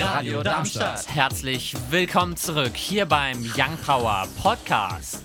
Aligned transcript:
Radio 0.00 0.44
Darmstadt. 0.44 1.12
Herzlich 1.12 1.74
willkommen 1.90 2.36
zurück 2.36 2.76
hier 2.76 3.04
beim 3.04 3.36
Young 3.56 3.76
Power 3.84 4.28
Podcast. 4.40 5.24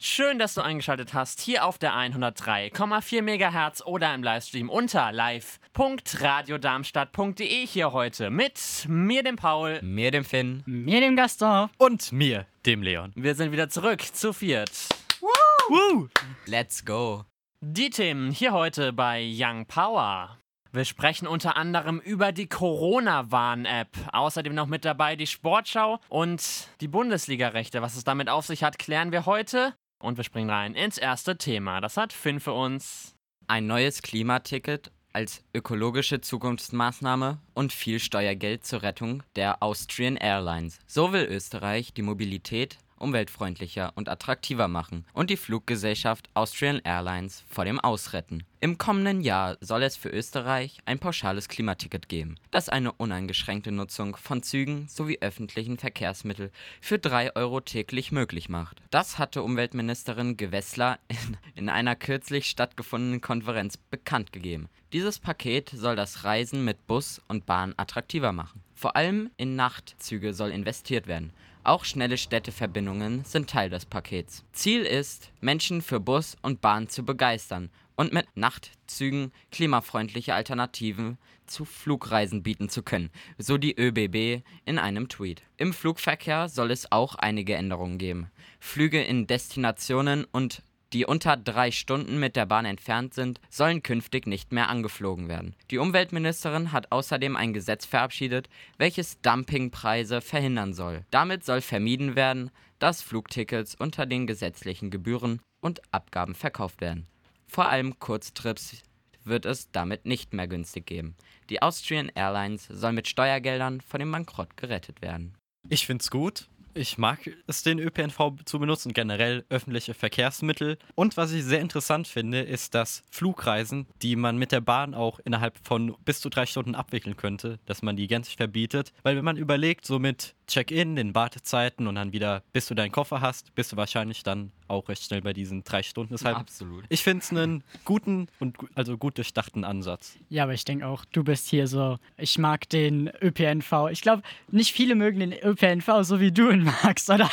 Schön, 0.00 0.40
dass 0.40 0.54
du 0.54 0.62
eingeschaltet 0.62 1.14
hast 1.14 1.40
hier 1.40 1.64
auf 1.64 1.78
der 1.78 1.92
103,4 1.92 3.22
MHz 3.22 3.82
oder 3.82 4.12
im 4.14 4.24
Livestream 4.24 4.68
unter 4.68 5.12
live.radiodarmstadt.de 5.12 7.66
hier 7.66 7.92
heute 7.92 8.30
mit 8.30 8.58
mir, 8.88 9.22
dem 9.22 9.36
Paul, 9.36 9.80
mir, 9.82 10.10
dem 10.10 10.24
Finn, 10.24 10.64
mir, 10.66 11.00
dem 11.00 11.14
Gaston 11.14 11.70
und 11.78 12.10
mir, 12.10 12.46
dem 12.66 12.82
Leon. 12.82 13.12
Wir 13.14 13.36
sind 13.36 13.52
wieder 13.52 13.68
zurück 13.68 14.02
zu 14.02 14.32
viert. 14.32 14.72
Woo! 15.20 15.28
Woo! 15.68 16.08
Let's 16.46 16.84
go. 16.84 17.24
Die 17.60 17.90
Themen 17.90 18.32
hier 18.32 18.52
heute 18.52 18.92
bei 18.92 19.24
Young 19.24 19.66
Power. 19.66 20.36
Wir 20.74 20.84
sprechen 20.84 21.28
unter 21.28 21.56
anderem 21.56 22.00
über 22.00 22.32
die 22.32 22.48
Corona-Warn-App. 22.48 23.90
Außerdem 24.12 24.52
noch 24.52 24.66
mit 24.66 24.84
dabei 24.84 25.14
die 25.14 25.28
Sportschau 25.28 26.00
und 26.08 26.68
die 26.80 26.88
Bundesliga-Rechte. 26.88 27.80
Was 27.80 27.94
es 27.94 28.02
damit 28.02 28.28
auf 28.28 28.46
sich 28.46 28.64
hat, 28.64 28.80
klären 28.80 29.12
wir 29.12 29.24
heute. 29.24 29.74
Und 30.00 30.16
wir 30.16 30.24
springen 30.24 30.50
rein 30.50 30.74
ins 30.74 30.98
erste 30.98 31.38
Thema. 31.38 31.80
Das 31.80 31.96
hat 31.96 32.12
Finn 32.12 32.40
für 32.40 32.54
uns. 32.54 33.14
Ein 33.46 33.68
neues 33.68 34.02
Klimaticket 34.02 34.90
als 35.12 35.44
ökologische 35.54 36.20
Zukunftsmaßnahme 36.20 37.38
und 37.54 37.72
viel 37.72 38.00
Steuergeld 38.00 38.66
zur 38.66 38.82
Rettung 38.82 39.22
der 39.36 39.62
Austrian 39.62 40.16
Airlines. 40.16 40.80
So 40.88 41.12
will 41.12 41.24
Österreich 41.24 41.94
die 41.94 42.02
Mobilität 42.02 42.78
umweltfreundlicher 42.98 43.92
und 43.94 44.08
attraktiver 44.08 44.68
machen 44.68 45.04
und 45.12 45.30
die 45.30 45.36
Fluggesellschaft 45.36 46.28
Austrian 46.34 46.80
Airlines 46.84 47.44
vor 47.48 47.64
dem 47.64 47.80
Ausretten. 47.80 48.44
Im 48.60 48.78
kommenden 48.78 49.20
Jahr 49.20 49.58
soll 49.60 49.82
es 49.82 49.96
für 49.96 50.08
Österreich 50.08 50.78
ein 50.86 50.98
pauschales 50.98 51.48
Klimaticket 51.48 52.08
geben, 52.08 52.36
das 52.50 52.68
eine 52.68 52.92
uneingeschränkte 52.92 53.72
Nutzung 53.72 54.16
von 54.16 54.42
Zügen 54.42 54.88
sowie 54.88 55.18
öffentlichen 55.20 55.76
Verkehrsmitteln 55.76 56.50
für 56.80 56.98
3 56.98 57.36
Euro 57.36 57.60
täglich 57.60 58.10
möglich 58.10 58.48
macht. 58.48 58.80
Das 58.90 59.18
hatte 59.18 59.42
Umweltministerin 59.42 60.36
Gewessler 60.36 60.98
in, 61.08 61.36
in 61.54 61.68
einer 61.68 61.94
kürzlich 61.96 62.46
stattgefundenen 62.46 63.20
Konferenz 63.20 63.76
bekannt 63.76 64.32
gegeben. 64.32 64.68
Dieses 64.94 65.18
Paket 65.18 65.70
soll 65.74 65.96
das 65.96 66.24
Reisen 66.24 66.64
mit 66.64 66.86
Bus 66.86 67.20
und 67.28 67.46
Bahn 67.46 67.74
attraktiver 67.76 68.32
machen. 68.32 68.62
Vor 68.74 68.96
allem 68.96 69.30
in 69.36 69.56
Nachtzüge 69.56 70.34
soll 70.34 70.50
investiert 70.50 71.06
werden. 71.06 71.32
Auch 71.64 71.86
schnelle 71.86 72.18
Städteverbindungen 72.18 73.24
sind 73.24 73.48
Teil 73.48 73.70
des 73.70 73.86
Pakets. 73.86 74.44
Ziel 74.52 74.82
ist, 74.82 75.32
Menschen 75.40 75.80
für 75.80 75.98
Bus 75.98 76.36
und 76.42 76.60
Bahn 76.60 76.90
zu 76.90 77.06
begeistern 77.06 77.70
und 77.96 78.12
mit 78.12 78.26
Nachtzügen 78.36 79.32
klimafreundliche 79.50 80.34
Alternativen 80.34 81.16
zu 81.46 81.64
Flugreisen 81.64 82.42
bieten 82.42 82.68
zu 82.68 82.82
können, 82.82 83.08
so 83.38 83.56
die 83.56 83.74
ÖBB 83.78 84.44
in 84.66 84.78
einem 84.78 85.08
Tweet. 85.08 85.42
Im 85.56 85.72
Flugverkehr 85.72 86.50
soll 86.50 86.70
es 86.70 86.92
auch 86.92 87.14
einige 87.14 87.54
Änderungen 87.54 87.96
geben. 87.96 88.30
Flüge 88.60 89.02
in 89.02 89.26
Destinationen 89.26 90.26
und 90.30 90.62
die 90.94 91.04
unter 91.04 91.36
drei 91.36 91.72
Stunden 91.72 92.18
mit 92.18 92.36
der 92.36 92.46
Bahn 92.46 92.64
entfernt 92.64 93.14
sind, 93.14 93.40
sollen 93.50 93.82
künftig 93.82 94.26
nicht 94.26 94.52
mehr 94.52 94.68
angeflogen 94.68 95.28
werden. 95.28 95.56
Die 95.70 95.78
Umweltministerin 95.78 96.70
hat 96.70 96.92
außerdem 96.92 97.36
ein 97.36 97.52
Gesetz 97.52 97.84
verabschiedet, 97.84 98.48
welches 98.78 99.20
Dumpingpreise 99.20 100.20
verhindern 100.20 100.72
soll. 100.72 101.04
Damit 101.10 101.44
soll 101.44 101.60
vermieden 101.60 102.14
werden, 102.14 102.50
dass 102.78 103.02
Flugtickets 103.02 103.74
unter 103.74 104.06
den 104.06 104.26
gesetzlichen 104.26 104.90
Gebühren 104.90 105.40
und 105.60 105.82
Abgaben 105.92 106.36
verkauft 106.36 106.80
werden. 106.80 107.08
Vor 107.46 107.68
allem 107.68 107.98
Kurztrips 107.98 108.82
wird 109.24 109.46
es 109.46 109.70
damit 109.72 110.06
nicht 110.06 110.32
mehr 110.32 110.46
günstig 110.46 110.86
geben. 110.86 111.16
Die 111.50 111.60
Austrian 111.60 112.10
Airlines 112.14 112.66
soll 112.68 112.92
mit 112.92 113.08
Steuergeldern 113.08 113.80
vor 113.80 113.98
dem 113.98 114.12
Bankrott 114.12 114.56
gerettet 114.56 115.02
werden. 115.02 115.34
Ich 115.68 115.86
find's 115.86 116.10
gut. 116.10 116.48
Ich 116.76 116.98
mag 116.98 117.30
es, 117.46 117.62
den 117.62 117.78
ÖPNV 117.78 118.32
zu 118.44 118.58
benutzen, 118.58 118.92
generell 118.92 119.44
öffentliche 119.48 119.94
Verkehrsmittel. 119.94 120.76
Und 120.96 121.16
was 121.16 121.30
ich 121.30 121.44
sehr 121.44 121.60
interessant 121.60 122.08
finde, 122.08 122.40
ist, 122.40 122.74
dass 122.74 123.04
Flugreisen, 123.12 123.86
die 124.02 124.16
man 124.16 124.38
mit 124.38 124.50
der 124.50 124.60
Bahn 124.60 124.92
auch 124.92 125.20
innerhalb 125.20 125.56
von 125.62 125.94
bis 126.04 126.20
zu 126.20 126.30
drei 126.30 126.46
Stunden 126.46 126.74
abwickeln 126.74 127.16
könnte, 127.16 127.60
dass 127.66 127.82
man 127.82 127.94
die 127.94 128.08
gänzlich 128.08 128.36
verbietet. 128.36 128.92
Weil 129.04 129.16
wenn 129.16 129.24
man 129.24 129.36
überlegt, 129.36 129.86
so 129.86 130.00
mit 130.00 130.34
Check-in, 130.46 130.96
den 130.96 131.14
Wartezeiten 131.14 131.86
und 131.86 131.94
dann 131.94 132.12
wieder, 132.12 132.42
bis 132.52 132.66
du 132.66 132.74
deinen 132.74 132.92
Koffer 132.92 133.20
hast, 133.20 133.54
bist 133.54 133.72
du 133.72 133.76
wahrscheinlich 133.76 134.22
dann 134.22 134.52
auch 134.68 134.88
recht 134.88 135.02
schnell 135.02 135.22
bei 135.22 135.32
diesen 135.32 135.64
drei 135.64 135.82
Stunden. 135.82 136.14
Deshalb, 136.14 136.36
Absolut. 136.36 136.84
Ich 136.88 137.02
finde 137.02 137.22
es 137.22 137.30
einen 137.30 137.64
guten 137.84 138.28
und 138.40 138.56
also 138.74 138.96
gut 138.96 139.18
durchdachten 139.18 139.64
Ansatz. 139.64 140.16
Ja, 140.28 140.44
aber 140.44 140.54
ich 140.54 140.64
denke 140.64 140.86
auch, 140.86 141.04
du 141.04 141.24
bist 141.24 141.48
hier 141.48 141.66
so, 141.66 141.98
ich 142.16 142.38
mag 142.38 142.68
den 142.68 143.10
ÖPNV. 143.20 143.88
Ich 143.90 144.00
glaube, 144.00 144.22
nicht 144.50 144.72
viele 144.72 144.94
mögen 144.94 145.20
den 145.20 145.32
ÖPNV 145.32 146.02
so 146.02 146.20
wie 146.20 146.32
du 146.32 146.50
ihn 146.50 146.64
magst, 146.82 147.10
oder? 147.10 147.30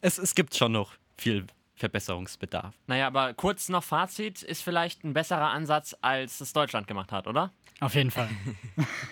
Es, 0.00 0.18
es 0.18 0.34
gibt 0.34 0.54
schon 0.54 0.72
noch 0.72 0.94
viel 1.16 1.46
Verbesserungsbedarf. 1.74 2.74
Naja, 2.86 3.06
aber 3.06 3.34
kurz 3.34 3.68
noch 3.68 3.82
Fazit, 3.82 4.42
ist 4.42 4.62
vielleicht 4.62 5.04
ein 5.04 5.12
besserer 5.12 5.50
Ansatz, 5.50 5.96
als 6.00 6.40
es 6.40 6.52
Deutschland 6.52 6.86
gemacht 6.86 7.12
hat, 7.12 7.26
oder? 7.26 7.50
Auf 7.80 7.94
jeden 7.94 8.10
Fall. 8.10 8.28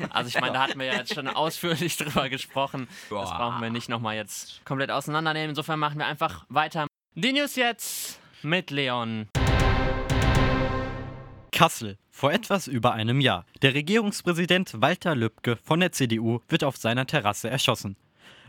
Also 0.09 0.28
ich 0.28 0.41
meine, 0.41 0.54
da 0.54 0.62
hatten 0.62 0.78
wir 0.78 0.87
ja 0.87 0.94
jetzt 0.94 1.15
schon 1.15 1.28
ausführlich 1.28 1.97
drüber 1.98 2.28
gesprochen. 2.28 2.88
Das 3.10 3.31
brauchen 3.31 3.60
wir 3.60 3.71
nicht 3.71 3.88
nochmal 3.88 4.16
jetzt 4.16 4.65
komplett 4.65 4.91
auseinandernehmen. 4.91 5.50
Insofern 5.50 5.78
machen 5.78 5.98
wir 5.98 6.06
einfach 6.06 6.47
weiter. 6.48 6.87
Die 7.15 7.32
News 7.32 7.54
jetzt 7.56 8.19
mit 8.43 8.71
Leon. 8.71 9.28
Kassel. 11.53 11.98
Vor 12.10 12.32
etwas 12.32 12.66
über 12.66 12.92
einem 12.92 13.21
Jahr. 13.21 13.44
Der 13.62 13.75
Regierungspräsident 13.75 14.81
Walter 14.81 15.15
Lübcke 15.15 15.56
von 15.56 15.81
der 15.81 15.92
CDU 15.92 16.41
wird 16.48 16.65
auf 16.65 16.77
seiner 16.77 17.06
Terrasse 17.06 17.50
erschossen. 17.50 17.97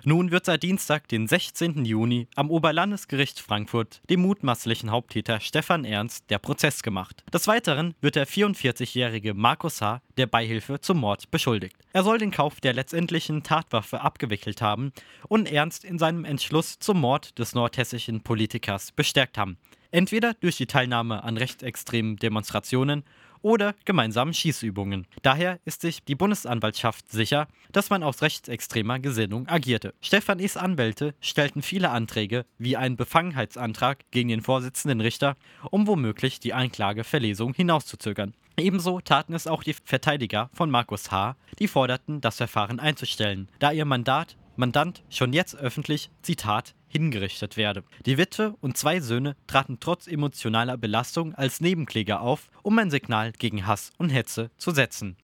Nun 0.03 0.31
wird 0.31 0.45
seit 0.45 0.63
Dienstag, 0.63 1.07
den 1.09 1.27
16. 1.27 1.85
Juni, 1.85 2.27
am 2.35 2.49
Oberlandesgericht 2.49 3.39
Frankfurt 3.39 4.01
dem 4.09 4.21
mutmaßlichen 4.21 4.89
Haupttäter 4.89 5.39
Stefan 5.39 5.85
Ernst 5.85 6.31
der 6.31 6.39
Prozess 6.39 6.81
gemacht. 6.81 7.23
Des 7.31 7.47
Weiteren 7.47 7.93
wird 8.01 8.15
der 8.15 8.25
44-jährige 8.25 9.35
Markus 9.35 9.79
H. 9.79 10.01
der 10.17 10.25
Beihilfe 10.25 10.81
zum 10.81 10.97
Mord 10.97 11.29
beschuldigt. 11.29 11.77
Er 11.93 12.03
soll 12.03 12.17
den 12.17 12.31
Kauf 12.31 12.59
der 12.61 12.73
letztendlichen 12.73 13.43
Tatwaffe 13.43 14.01
abgewickelt 14.01 14.59
haben 14.59 14.91
und 15.27 15.51
Ernst 15.51 15.85
in 15.85 15.99
seinem 15.99 16.25
Entschluss 16.25 16.79
zum 16.79 16.99
Mord 16.99 17.37
des 17.37 17.53
nordhessischen 17.53 18.21
Politikers 18.21 18.91
bestärkt 18.91 19.37
haben. 19.37 19.57
Entweder 19.91 20.33
durch 20.33 20.57
die 20.57 20.67
Teilnahme 20.67 21.23
an 21.23 21.37
rechtsextremen 21.37 22.15
Demonstrationen 22.15 23.03
oder 23.41 23.75
gemeinsamen 23.85 24.33
Schießübungen. 24.33 25.07
Daher 25.21 25.59
ist 25.65 25.81
sich 25.81 26.03
die 26.03 26.15
Bundesanwaltschaft 26.15 27.09
sicher, 27.11 27.47
dass 27.71 27.89
man 27.89 28.03
aus 28.03 28.21
rechtsextremer 28.21 28.99
Gesinnung 28.99 29.47
agierte. 29.47 29.93
Stefan 30.01 30.39
E.s 30.39 30.57
Anwälte 30.57 31.13
stellten 31.21 31.61
viele 31.61 31.89
Anträge, 31.89 32.45
wie 32.57 32.77
einen 32.77 32.97
Befangenheitsantrag 32.97 33.99
gegen 34.11 34.29
den 34.29 34.41
Vorsitzenden 34.41 35.01
Richter, 35.01 35.35
um 35.69 35.87
womöglich 35.87 36.39
die 36.39 36.53
Anklageverlesung 36.53 37.53
hinauszuzögern. 37.53 38.33
Ebenso 38.57 38.99
taten 38.99 39.33
es 39.33 39.47
auch 39.47 39.63
die 39.63 39.73
Verteidiger 39.73 40.49
von 40.53 40.69
Markus 40.69 41.11
H., 41.11 41.35
die 41.57 41.67
forderten, 41.67 42.21
das 42.21 42.37
Verfahren 42.37 42.79
einzustellen, 42.79 43.47
da 43.59 43.71
ihr 43.71 43.85
Mandat 43.85 44.35
Mandant 44.61 45.01
schon 45.09 45.33
jetzt 45.33 45.55
öffentlich, 45.55 46.11
Zitat, 46.21 46.75
hingerichtet 46.87 47.57
werde. 47.57 47.83
Die 48.05 48.19
Witwe 48.19 48.55
und 48.61 48.77
zwei 48.77 48.99
Söhne 48.99 49.35
traten 49.47 49.79
trotz 49.79 50.05
emotionaler 50.05 50.77
Belastung 50.77 51.33
als 51.33 51.61
Nebenkläger 51.61 52.21
auf, 52.21 52.51
um 52.61 52.77
ein 52.77 52.91
Signal 52.91 53.31
gegen 53.31 53.65
Hass 53.65 53.89
und 53.97 54.11
Hetze 54.11 54.51
zu 54.57 54.69
setzen. 54.69 55.17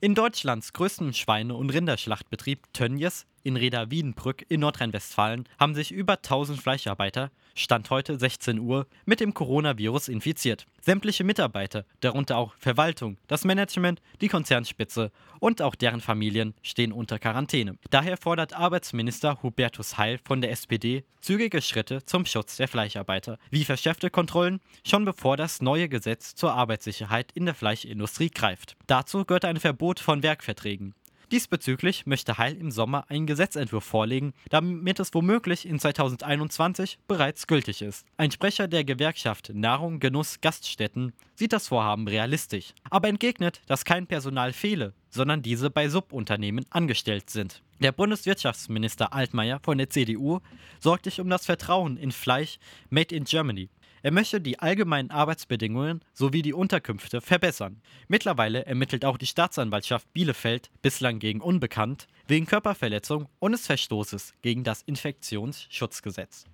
In 0.00 0.14
Deutschlands 0.14 0.72
größtem 0.72 1.12
Schweine- 1.12 1.56
und 1.56 1.70
Rinderschlachtbetrieb 1.70 2.72
Tönnies 2.72 3.26
in 3.42 3.56
Reda-Wiedenbrück 3.56 4.46
in 4.48 4.60
Nordrhein-Westfalen 4.60 5.48
haben 5.58 5.74
sich 5.74 5.90
über 5.90 6.18
1000 6.18 6.60
Fleischarbeiter, 6.60 7.32
Stand 7.58 7.90
heute 7.90 8.16
16 8.16 8.60
Uhr, 8.60 8.86
mit 9.04 9.18
dem 9.18 9.34
Coronavirus 9.34 10.06
infiziert. 10.08 10.66
Sämtliche 10.80 11.24
Mitarbeiter, 11.24 11.84
darunter 12.00 12.36
auch 12.36 12.54
Verwaltung, 12.56 13.18
das 13.26 13.44
Management, 13.44 14.00
die 14.20 14.28
Konzernspitze 14.28 15.10
und 15.40 15.60
auch 15.60 15.74
deren 15.74 16.00
Familien 16.00 16.54
stehen 16.62 16.92
unter 16.92 17.18
Quarantäne. 17.18 17.76
Daher 17.90 18.16
fordert 18.16 18.52
Arbeitsminister 18.52 19.42
Hubertus 19.42 19.98
Heil 19.98 20.20
von 20.24 20.40
der 20.40 20.52
SPD 20.52 21.04
zügige 21.20 21.60
Schritte 21.60 22.04
zum 22.04 22.26
Schutz 22.26 22.56
der 22.56 22.68
Fleischarbeiter, 22.68 23.38
wie 23.50 23.64
verschärfte 23.64 24.08
Kontrollen, 24.08 24.60
schon 24.86 25.04
bevor 25.04 25.36
das 25.36 25.60
neue 25.60 25.88
Gesetz 25.88 26.36
zur 26.36 26.54
Arbeitssicherheit 26.54 27.32
in 27.32 27.44
der 27.44 27.54
Fleischindustrie 27.56 28.30
greift. 28.30 28.76
Dazu 28.86 29.24
gehört 29.24 29.44
ein 29.44 29.58
Verbot 29.58 29.98
von 29.98 30.22
Werkverträgen. 30.22 30.94
Diesbezüglich 31.30 32.06
möchte 32.06 32.38
Heil 32.38 32.56
im 32.56 32.70
Sommer 32.70 33.04
einen 33.10 33.26
Gesetzentwurf 33.26 33.84
vorlegen, 33.84 34.32
damit 34.48 34.98
es 34.98 35.12
womöglich 35.12 35.68
in 35.68 35.78
2021 35.78 36.98
bereits 37.06 37.46
gültig 37.46 37.82
ist. 37.82 38.06
Ein 38.16 38.30
Sprecher 38.30 38.66
der 38.66 38.82
Gewerkschaft 38.84 39.50
Nahrung, 39.52 40.00
Genuss, 40.00 40.40
Gaststätten 40.40 41.12
sieht 41.34 41.52
das 41.52 41.68
Vorhaben 41.68 42.08
realistisch, 42.08 42.72
aber 42.88 43.08
entgegnet, 43.08 43.60
dass 43.66 43.84
kein 43.84 44.06
Personal 44.06 44.54
fehle, 44.54 44.94
sondern 45.10 45.42
diese 45.42 45.68
bei 45.68 45.90
Subunternehmen 45.90 46.64
angestellt 46.70 47.28
sind. 47.28 47.62
Der 47.80 47.92
Bundeswirtschaftsminister 47.92 49.12
Altmaier 49.12 49.60
von 49.62 49.76
der 49.76 49.90
CDU 49.90 50.40
sorgt 50.80 51.04
sich 51.04 51.20
um 51.20 51.28
das 51.28 51.44
Vertrauen 51.44 51.98
in 51.98 52.10
Fleisch 52.10 52.58
Made 52.88 53.14
in 53.14 53.24
Germany. 53.24 53.68
Er 54.02 54.12
möchte 54.12 54.40
die 54.40 54.58
allgemeinen 54.58 55.10
Arbeitsbedingungen 55.10 56.02
sowie 56.12 56.42
die 56.42 56.52
Unterkünfte 56.52 57.20
verbessern. 57.20 57.80
Mittlerweile 58.06 58.66
ermittelt 58.66 59.04
auch 59.04 59.18
die 59.18 59.26
Staatsanwaltschaft 59.26 60.12
Bielefeld, 60.12 60.70
bislang 60.82 61.18
gegen 61.18 61.40
Unbekannt, 61.40 62.06
wegen 62.26 62.46
Körperverletzung 62.46 63.28
und 63.38 63.52
des 63.52 63.66
Verstoßes 63.66 64.34
gegen 64.42 64.62
das 64.62 64.82
Infektionsschutzgesetz. 64.82 66.44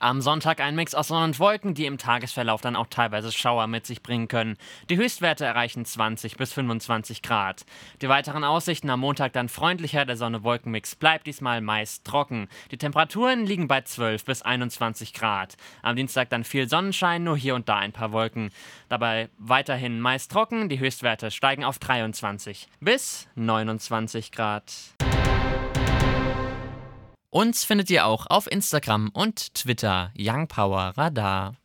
Am 0.00 0.20
Sonntag 0.20 0.60
ein 0.60 0.74
Mix 0.74 0.94
aus 0.94 1.08
Sonne 1.08 1.24
und 1.24 1.38
Wolken, 1.38 1.74
die 1.74 1.86
im 1.86 1.98
Tagesverlauf 1.98 2.60
dann 2.60 2.76
auch 2.76 2.88
teilweise 2.88 3.32
Schauer 3.32 3.66
mit 3.66 3.86
sich 3.86 4.02
bringen 4.02 4.28
können. 4.28 4.56
Die 4.90 4.96
Höchstwerte 4.96 5.44
erreichen 5.44 5.84
20 5.84 6.36
bis 6.36 6.52
25 6.52 7.22
Grad. 7.22 7.64
Die 8.02 8.08
weiteren 8.08 8.44
Aussichten 8.44 8.90
am 8.90 9.00
Montag 9.00 9.32
dann 9.32 9.48
freundlicher, 9.48 10.04
der 10.04 10.16
Sonne-Wolken-Mix 10.16 10.96
bleibt 10.96 11.26
diesmal 11.26 11.60
meist 11.60 12.04
trocken. 12.04 12.48
Die 12.70 12.78
Temperaturen 12.78 13.46
liegen 13.46 13.68
bei 13.68 13.80
12 13.80 14.24
bis 14.24 14.42
21 14.42 15.14
Grad. 15.14 15.56
Am 15.82 15.96
Dienstag 15.96 16.28
dann 16.28 16.44
viel 16.44 16.68
Sonnenschein, 16.68 17.24
nur 17.24 17.36
hier 17.36 17.54
und 17.54 17.68
da 17.68 17.76
ein 17.76 17.92
paar 17.92 18.12
Wolken. 18.12 18.50
Dabei 18.88 19.30
weiterhin 19.38 20.00
meist 20.00 20.30
trocken, 20.30 20.68
die 20.68 20.80
Höchstwerte 20.80 21.30
steigen 21.30 21.64
auf 21.64 21.78
23 21.78 22.68
bis 22.80 23.28
29 23.36 24.32
Grad. 24.32 24.72
Uns 27.34 27.64
findet 27.64 27.90
ihr 27.90 28.06
auch 28.06 28.28
auf 28.28 28.48
Instagram 28.48 29.10
und 29.12 29.54
Twitter 29.54 30.12
Young 30.16 30.46
Power 30.46 30.92
Radar. 30.96 31.56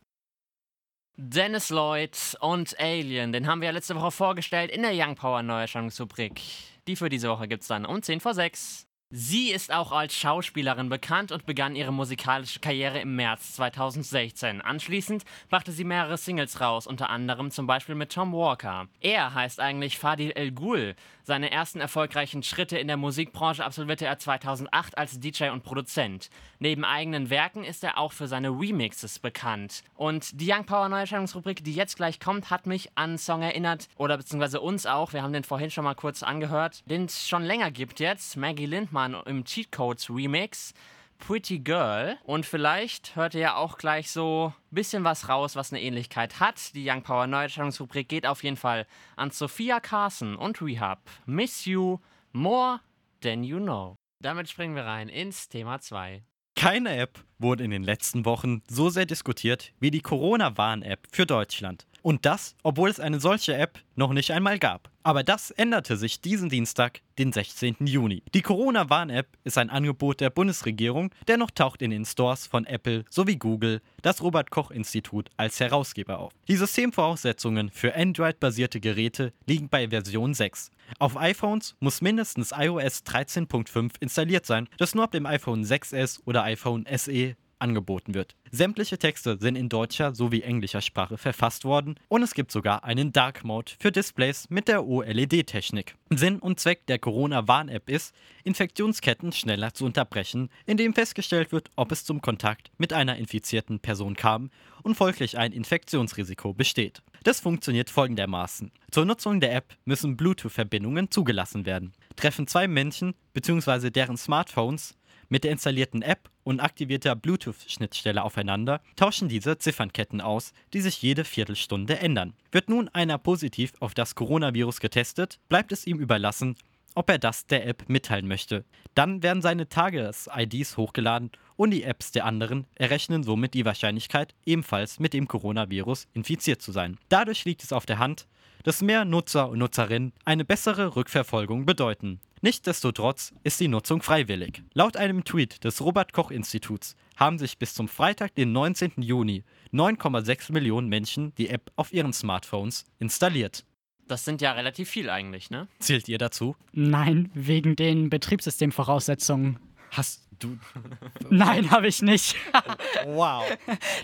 Dennis 1.16 1.68
Lloyd 1.68 2.36
und 2.40 2.74
Alien, 2.80 3.32
den 3.32 3.46
haben 3.46 3.60
wir 3.60 3.70
letzte 3.70 3.94
Woche 3.94 4.10
vorgestellt 4.10 4.72
in 4.72 4.82
der 4.82 4.90
Young 4.92 5.14
Power 5.14 5.44
Neuerscheinungsrubrik. 5.44 6.40
Die 6.88 6.96
für 6.96 7.08
diese 7.08 7.28
Woche 7.28 7.46
gibt's 7.46 7.68
dann 7.68 7.86
um 7.86 8.02
10 8.02 8.18
vor 8.18 8.34
6. 8.34 8.88
Sie 9.12 9.50
ist 9.50 9.72
auch 9.72 9.90
als 9.90 10.14
Schauspielerin 10.14 10.88
bekannt 10.88 11.32
und 11.32 11.44
begann 11.44 11.74
ihre 11.74 11.92
musikalische 11.92 12.60
Karriere 12.60 13.00
im 13.00 13.16
März 13.16 13.56
2016. 13.56 14.60
Anschließend 14.60 15.24
brachte 15.48 15.72
sie 15.72 15.82
mehrere 15.82 16.16
Singles 16.16 16.60
raus, 16.60 16.86
unter 16.86 17.10
anderem 17.10 17.50
zum 17.50 17.66
Beispiel 17.66 17.96
mit 17.96 18.12
Tom 18.12 18.32
Walker. 18.32 18.86
Er 19.00 19.34
heißt 19.34 19.58
eigentlich 19.58 19.98
Fadil 19.98 20.30
El 20.36 20.52
Ghul. 20.52 20.94
Seine 21.24 21.50
ersten 21.50 21.80
erfolgreichen 21.80 22.44
Schritte 22.44 22.78
in 22.78 22.86
der 22.86 22.96
Musikbranche 22.96 23.64
absolvierte 23.64 24.06
er 24.06 24.18
2008 24.18 24.96
als 24.96 25.18
DJ 25.18 25.48
und 25.48 25.64
Produzent. 25.64 26.30
Neben 26.60 26.84
eigenen 26.84 27.30
Werken 27.30 27.64
ist 27.64 27.82
er 27.82 27.98
auch 27.98 28.12
für 28.12 28.28
seine 28.28 28.50
Remixes 28.50 29.18
bekannt. 29.18 29.82
Und 29.96 30.40
die 30.40 30.52
Young 30.52 30.66
Power 30.66 30.88
Neuerscheinungsrubrik, 30.88 31.64
die 31.64 31.74
jetzt 31.74 31.96
gleich 31.96 32.20
kommt, 32.20 32.50
hat 32.50 32.66
mich 32.66 32.90
an 32.94 33.10
einen 33.10 33.18
Song 33.18 33.42
erinnert, 33.42 33.88
oder 33.96 34.16
beziehungsweise 34.16 34.60
uns 34.60 34.86
auch, 34.86 35.12
wir 35.12 35.22
haben 35.22 35.32
den 35.32 35.42
vorhin 35.42 35.70
schon 35.70 35.82
mal 35.82 35.94
kurz 35.94 36.22
angehört, 36.22 36.82
den 36.86 37.06
es 37.06 37.28
schon 37.28 37.42
länger 37.42 37.72
gibt 37.72 37.98
jetzt, 37.98 38.36
Maggie 38.36 38.66
Lindmann 38.66 38.99
im 39.06 39.44
Cheat 39.44 39.72
Codes 39.72 40.10
Remix. 40.10 40.74
Pretty 41.20 41.58
Girl. 41.58 42.18
Und 42.24 42.46
vielleicht 42.46 43.14
hört 43.14 43.34
ihr 43.34 43.40
ja 43.40 43.56
auch 43.56 43.78
gleich 43.78 44.10
so 44.10 44.52
ein 44.70 44.74
bisschen 44.74 45.04
was 45.04 45.28
raus, 45.28 45.54
was 45.54 45.72
eine 45.72 45.82
Ähnlichkeit 45.82 46.40
hat. 46.40 46.74
Die 46.74 46.88
Young 46.88 47.02
Power 47.02 47.26
Neuerscheinungsrubrik 47.26 48.08
geht 48.08 48.26
auf 48.26 48.42
jeden 48.42 48.56
Fall 48.56 48.86
an 49.16 49.30
Sophia 49.30 49.80
Carson 49.80 50.34
und 50.34 50.60
Rehab. 50.62 51.02
Miss 51.26 51.66
You 51.66 51.98
More 52.32 52.80
Than 53.20 53.44
You 53.44 53.58
Know. 53.58 53.96
Damit 54.22 54.48
springen 54.48 54.74
wir 54.74 54.84
rein 54.84 55.08
ins 55.08 55.48
Thema 55.48 55.80
2. 55.80 56.22
Keine 56.56 56.96
App 56.96 57.24
wurde 57.38 57.64
in 57.64 57.70
den 57.70 57.84
letzten 57.84 58.24
Wochen 58.24 58.62
so 58.68 58.90
sehr 58.90 59.06
diskutiert 59.06 59.72
wie 59.80 59.90
die 59.90 60.02
Corona-Warn-App 60.02 61.06
für 61.10 61.24
Deutschland. 61.24 61.86
Und 62.02 62.24
das, 62.26 62.54
obwohl 62.62 62.88
es 62.88 63.00
eine 63.00 63.20
solche 63.20 63.54
App 63.54 63.78
noch 63.94 64.12
nicht 64.12 64.30
einmal 64.30 64.58
gab. 64.58 64.90
Aber 65.02 65.22
das 65.22 65.50
änderte 65.50 65.96
sich 65.96 66.20
diesen 66.20 66.48
Dienstag, 66.48 67.00
den 67.18 67.32
16. 67.32 67.76
Juni. 67.80 68.22
Die 68.34 68.42
Corona-Warn-App 68.42 69.28
ist 69.44 69.58
ein 69.58 69.70
Angebot 69.70 70.20
der 70.20 70.30
Bundesregierung, 70.30 71.10
dennoch 71.26 71.50
taucht 71.50 71.82
in 71.82 71.90
den 71.90 72.04
Stores 72.04 72.46
von 72.46 72.66
Apple 72.66 73.04
sowie 73.08 73.36
Google 73.36 73.80
das 74.02 74.22
Robert-Koch-Institut 74.22 75.30
als 75.36 75.60
Herausgeber 75.60 76.18
auf. 76.18 76.32
Die 76.48 76.56
Systemvoraussetzungen 76.56 77.70
für 77.70 77.94
Android-basierte 77.94 78.80
Geräte 78.80 79.32
liegen 79.46 79.68
bei 79.68 79.88
Version 79.88 80.34
6. 80.34 80.70
Auf 80.98 81.16
iPhones 81.16 81.76
muss 81.80 82.02
mindestens 82.02 82.52
iOS 82.52 83.04
13.5 83.04 83.92
installiert 84.00 84.46
sein, 84.46 84.68
das 84.78 84.94
nur 84.94 85.04
ab 85.04 85.12
dem 85.12 85.26
iPhone 85.26 85.64
6s 85.64 86.20
oder 86.24 86.42
iPhone 86.44 86.86
SE 86.96 87.36
angeboten 87.60 88.14
wird. 88.14 88.34
Sämtliche 88.50 88.98
Texte 88.98 89.38
sind 89.40 89.56
in 89.56 89.68
deutscher 89.68 90.14
sowie 90.14 90.42
englischer 90.42 90.80
Sprache 90.80 91.18
verfasst 91.18 91.64
worden 91.64 91.94
und 92.08 92.22
es 92.22 92.34
gibt 92.34 92.50
sogar 92.50 92.84
einen 92.84 93.12
Dark 93.12 93.44
Mode 93.44 93.72
für 93.78 93.92
Displays 93.92 94.48
mit 94.50 94.68
der 94.68 94.86
OLED-Technik. 94.86 95.94
Sinn 96.10 96.38
und 96.38 96.58
Zweck 96.58 96.86
der 96.86 96.98
Corona-Warn-App 96.98 97.88
ist, 97.88 98.14
Infektionsketten 98.44 99.32
schneller 99.32 99.74
zu 99.74 99.84
unterbrechen, 99.84 100.50
indem 100.66 100.94
festgestellt 100.94 101.52
wird, 101.52 101.70
ob 101.76 101.92
es 101.92 102.04
zum 102.04 102.20
Kontakt 102.20 102.70
mit 102.78 102.92
einer 102.92 103.16
infizierten 103.16 103.80
Person 103.80 104.16
kam 104.16 104.50
und 104.82 104.96
folglich 104.96 105.38
ein 105.38 105.52
Infektionsrisiko 105.52 106.52
besteht. 106.52 107.02
Das 107.22 107.40
funktioniert 107.40 107.90
folgendermaßen. 107.90 108.72
Zur 108.90 109.04
Nutzung 109.04 109.40
der 109.40 109.54
App 109.54 109.74
müssen 109.84 110.16
Bluetooth-Verbindungen 110.16 111.10
zugelassen 111.10 111.66
werden. 111.66 111.92
Treffen 112.16 112.46
zwei 112.46 112.66
Menschen 112.66 113.14
bzw. 113.34 113.90
deren 113.90 114.16
Smartphones 114.16 114.96
mit 115.30 115.44
der 115.44 115.52
installierten 115.52 116.02
App 116.02 116.28
und 116.44 116.60
aktivierter 116.60 117.16
Bluetooth-Schnittstelle 117.16 118.22
aufeinander, 118.22 118.82
tauschen 118.96 119.30
diese 119.30 119.56
Ziffernketten 119.56 120.20
aus, 120.20 120.52
die 120.74 120.82
sich 120.82 121.00
jede 121.00 121.24
Viertelstunde 121.24 121.98
ändern. 121.98 122.34
Wird 122.52 122.68
nun 122.68 122.88
einer 122.90 123.16
positiv 123.16 123.72
auf 123.80 123.94
das 123.94 124.14
Coronavirus 124.14 124.80
getestet, 124.80 125.38
bleibt 125.48 125.72
es 125.72 125.86
ihm 125.86 125.98
überlassen, 125.98 126.56
ob 126.94 127.08
er 127.08 127.18
das 127.18 127.46
der 127.46 127.66
App 127.66 127.88
mitteilen 127.88 128.26
möchte. 128.26 128.64
Dann 128.94 129.22
werden 129.22 129.42
seine 129.42 129.68
Tages-IDs 129.68 130.76
hochgeladen 130.76 131.30
und 131.56 131.70
die 131.70 131.84
Apps 131.84 132.10
der 132.10 132.24
anderen 132.24 132.66
errechnen 132.74 133.22
somit 133.22 133.54
die 133.54 133.64
Wahrscheinlichkeit, 133.64 134.34
ebenfalls 134.44 134.98
mit 134.98 135.12
dem 135.12 135.28
Coronavirus 135.28 136.08
infiziert 136.14 136.60
zu 136.62 136.72
sein. 136.72 136.98
Dadurch 137.08 137.44
liegt 137.44 137.62
es 137.62 137.72
auf 137.72 137.86
der 137.86 137.98
Hand, 137.98 138.26
dass 138.62 138.82
mehr 138.82 139.04
Nutzer 139.04 139.48
und 139.48 139.58
Nutzerinnen 139.58 140.12
eine 140.24 140.44
bessere 140.44 140.96
Rückverfolgung 140.96 141.66
bedeuten. 141.66 142.20
Nichtsdestotrotz 142.42 143.34
ist 143.44 143.60
die 143.60 143.68
Nutzung 143.68 144.00
freiwillig. 144.00 144.62
Laut 144.72 144.96
einem 144.96 145.24
Tweet 145.24 145.62
des 145.62 145.82
Robert 145.82 146.12
Koch 146.12 146.30
Instituts 146.30 146.96
haben 147.16 147.38
sich 147.38 147.58
bis 147.58 147.74
zum 147.74 147.86
Freitag, 147.86 148.34
den 148.34 148.52
19. 148.52 148.92
Juni, 148.96 149.44
9,6 149.72 150.52
Millionen 150.52 150.88
Menschen 150.88 151.34
die 151.34 151.50
App 151.50 151.70
auf 151.76 151.92
ihren 151.92 152.14
Smartphones 152.14 152.86
installiert. 152.98 153.66
Das 154.08 154.24
sind 154.24 154.40
ja 154.40 154.52
relativ 154.52 154.88
viel 154.88 155.10
eigentlich, 155.10 155.50
ne? 155.50 155.68
Zählt 155.78 156.08
ihr 156.08 156.18
dazu? 156.18 156.56
Nein, 156.72 157.30
wegen 157.34 157.76
den 157.76 158.10
Betriebssystemvoraussetzungen. 158.10 159.58
Hast 159.90 160.29
du. 160.42 160.58
Nein, 161.30 161.70
habe 161.70 161.86
ich 161.88 162.02
nicht. 162.02 162.36
Wow. 163.06 163.44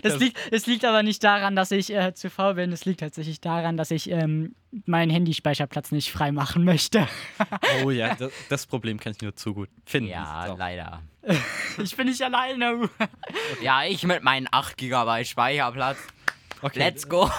Das, 0.01 0.13
Das- 0.13 0.19
liegt, 0.19 0.37
es 0.51 0.65
liegt 0.65 0.83
aber 0.85 1.03
nicht 1.03 1.23
daran, 1.23 1.55
dass 1.55 1.71
ich 1.71 1.93
äh, 1.93 2.13
zu 2.13 2.29
faul 2.29 2.55
bin. 2.55 2.71
Es 2.71 2.85
liegt 2.85 2.99
tatsächlich 3.01 3.39
daran, 3.41 3.77
dass 3.77 3.91
ich 3.91 4.09
ähm, 4.09 4.55
meinen 4.85 5.09
Handyspeicherplatz 5.11 5.91
nicht 5.91 6.11
freimachen 6.11 6.63
möchte. 6.63 7.07
Oh 7.83 7.91
ja, 7.91 8.15
das, 8.15 8.31
das 8.49 8.65
Problem 8.65 8.99
kann 8.99 9.11
ich 9.13 9.21
nur 9.21 9.35
zu 9.35 9.53
gut 9.53 9.69
finden. 9.85 10.09
Ja, 10.09 10.45
So. 10.47 10.55
leider. 10.57 11.01
Ich 11.83 11.95
bin 11.95 12.07
nicht 12.07 12.21
alleine. 12.21 12.89
Ja, 13.61 13.83
ich 13.83 14.03
mit 14.03 14.23
meinen 14.23 14.47
8 14.49 14.77
GB 14.77 15.25
Speicherplatz. 15.25 15.97
Okay. 16.61 16.79
Let's 16.79 17.07
go. 17.07 17.29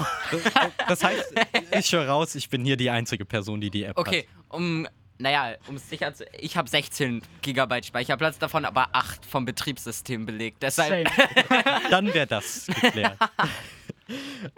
Das 0.86 1.02
heißt, 1.02 1.34
ich 1.78 1.92
höre 1.92 2.06
raus, 2.08 2.34
ich 2.36 2.48
bin 2.50 2.64
hier 2.64 2.76
die 2.76 2.90
einzige 2.90 3.24
Person, 3.24 3.60
die 3.60 3.70
die 3.70 3.82
App 3.84 3.96
Okay, 3.98 4.28
um, 4.48 4.86
naja, 5.18 5.56
um 5.68 5.76
es 5.76 5.88
sicher 5.88 6.14
zu. 6.14 6.24
Ich 6.38 6.56
habe 6.56 6.68
16 6.68 7.22
GB 7.42 7.82
Speicherplatz, 7.82 8.38
davon 8.38 8.64
aber 8.64 8.88
8 8.92 9.26
vom 9.26 9.44
Betriebssystem 9.44 10.26
belegt. 10.26 10.62
Deshalb. 10.62 11.08
Dann 11.90 12.12
wäre 12.14 12.26
das 12.26 12.66
geklärt. 12.66 13.18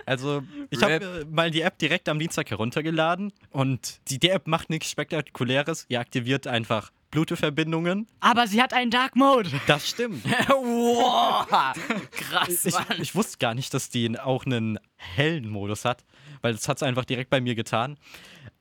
Also, 0.07 0.43
ich 0.71 0.83
habe 0.83 1.27
mal 1.31 1.51
die 1.51 1.63
App 1.63 1.79
direkt 1.79 2.09
am 2.09 2.19
Dienstag 2.19 2.51
heruntergeladen 2.51 3.33
und 3.51 4.01
die, 4.09 4.19
die 4.19 4.31
App 4.31 4.47
macht 4.47 4.71
nichts 4.71 4.91
Spektakuläres. 4.91 5.87
Ihr 5.89 6.01
aktiviert 6.01 6.47
einfach 6.47 6.93
Bluetooth-Verbindungen. 7.11 8.07
Aber 8.21 8.47
sie 8.47 8.63
hat 8.63 8.73
einen 8.73 8.91
Dark 8.91 9.17
Mode. 9.17 9.51
Das 9.67 9.89
stimmt. 9.89 10.25
wow, 10.49 11.47
krass, 12.13 12.65
Ich, 12.65 12.75
Mann. 12.75 12.87
ich 13.01 13.15
wusste 13.15 13.39
gar 13.39 13.55
nicht, 13.55 13.73
dass 13.75 13.91
die 13.91 14.19
auch 14.19 14.47
einen 14.47 14.79
hellen 14.97 15.49
Modus 15.49 15.85
hat, 15.85 16.05
weil 16.43 16.53
das 16.53 16.69
hat 16.69 16.77
es 16.79 16.83
einfach 16.83 17.05
direkt 17.05 17.31
bei 17.31 17.41
mir 17.41 17.55
getan. 17.55 17.99